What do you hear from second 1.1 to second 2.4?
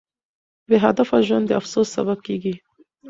ژوند د افسوس سبب